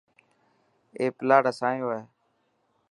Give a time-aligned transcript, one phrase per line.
[0.99, 2.01] اي پلاٽ اسانيو هي.